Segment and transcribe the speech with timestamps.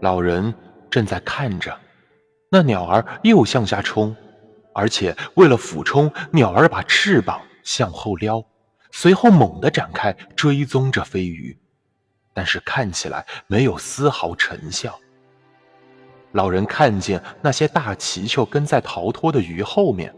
[0.00, 0.54] 老人
[0.90, 1.76] 正在看着，
[2.50, 4.14] 那鸟儿又向下冲，
[4.74, 8.44] 而且为了俯冲，鸟儿把翅膀向后撩，
[8.92, 11.58] 随后猛地展开，追踪着飞鱼，
[12.32, 14.98] 但是看起来没有丝毫成效。
[16.32, 20.14] 老人看见那些大鳍鳅跟在逃脱的鱼后面，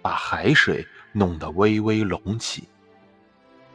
[0.00, 2.68] 把海水弄得微微隆起。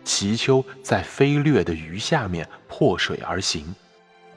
[0.05, 3.75] 鳍鳅在飞掠的鱼下面破水而行，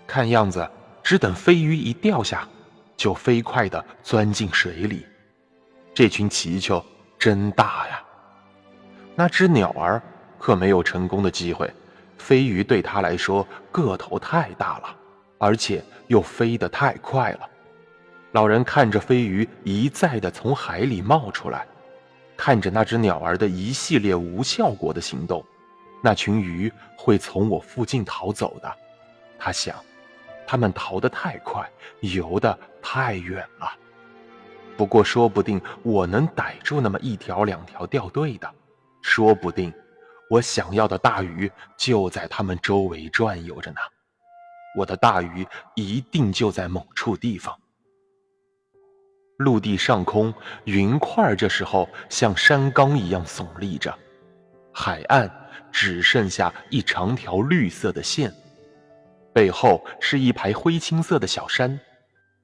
[0.07, 0.69] 看样子
[1.03, 2.49] 只等飞鱼一掉下，
[2.97, 5.07] 就飞快地钻进水里。
[5.95, 6.85] 这群鳍鳅
[7.19, 8.03] 真大呀！
[9.15, 10.01] 那只鸟儿
[10.39, 11.71] 可没有成功的机会，
[12.17, 14.97] 飞鱼对它来说个头太大了，
[15.39, 17.49] 而且又飞得太快了。
[18.33, 21.67] 老人看着飞鱼一再地从海里冒出来，
[22.37, 25.45] 看着那只鸟儿的一系列无效果的行动。
[26.03, 28.77] 那群鱼会从我附近逃走的，
[29.39, 29.77] 他想，
[30.47, 31.69] 他们逃得太快，
[32.01, 33.71] 游得太远了。
[34.77, 38.53] 不过，说不定我能逮住那么一条两条掉队的，
[39.01, 39.73] 说不定
[40.29, 43.81] 我想要的大鱼就在他们周围转悠着呢。
[44.77, 47.59] 我的大鱼一定就在某处地方。
[49.39, 50.33] 陆地上空，
[50.65, 53.97] 云块这时候像山冈一样耸立着，
[54.73, 55.31] 海岸。
[55.71, 58.31] 只剩下一长条绿色的线，
[59.33, 61.79] 背后是一排灰青色的小山，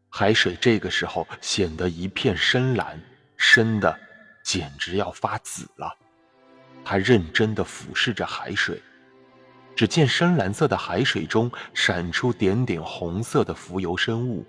[0.09, 3.01] 海水这个时候显得一片深蓝，
[3.37, 3.99] 深的
[4.43, 5.95] 简直要发紫了。
[6.85, 8.81] 他认真地俯视着海水，
[9.77, 14.47] 只见深蓝色的海水中闪出点点红色的浮游生物，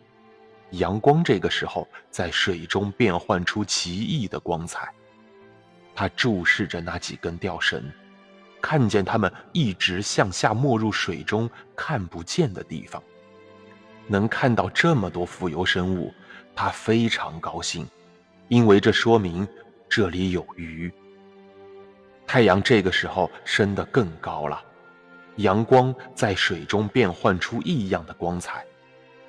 [0.72, 4.90] 阳光这个时候在水中变换出奇异的光彩。
[5.94, 7.92] 他注视着那几根吊绳。
[8.62, 13.02] 看见它们一直向下没入水中看不见的地方，
[14.08, 16.14] 能看到这么多浮游生物，
[16.56, 17.88] 他非常高兴，
[18.48, 19.48] 因为这说明
[19.88, 20.92] 这里有鱼。
[22.28, 24.62] 太阳这个时候升得更高了，
[25.38, 28.66] 阳光在水中变换出异样的光彩，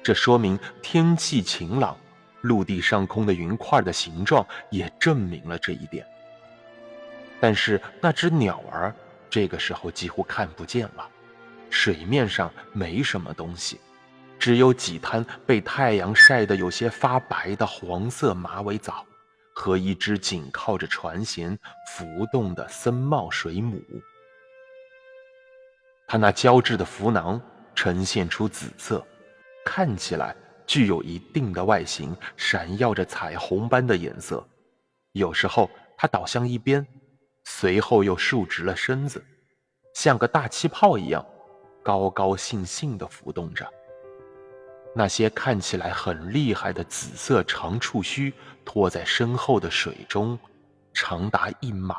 [0.02, 1.96] 这说明天气晴朗。
[2.42, 6.06] 陆地上空的云块的形状也证明了这一点。
[7.38, 8.94] 但是那只鸟儿。
[9.30, 11.08] 这个时候几乎看不见了，
[11.70, 13.78] 水面上没什么东西，
[14.38, 19.06] 只有几滩被太阳晒得有些发白的黄色马尾藻，
[19.54, 21.56] 和一只紧靠着船舷
[21.94, 23.80] 浮动的僧帽水母。
[26.08, 27.40] 它那胶质的浮囊
[27.72, 29.06] 呈现出紫色，
[29.64, 30.34] 看起来
[30.66, 34.44] 具有一定的外形，闪耀着彩虹般的颜色。
[35.12, 36.84] 有时候它倒向一边。
[37.52, 39.22] 随后又竖直了身子，
[39.92, 41.22] 像个大气泡一样，
[41.82, 43.68] 高高兴兴地浮动着。
[44.94, 48.32] 那些看起来很厉害的紫色长触须
[48.64, 50.38] 拖在身后的水中，
[50.94, 51.96] 长达一码。